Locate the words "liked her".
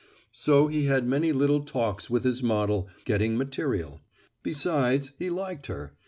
5.29-5.95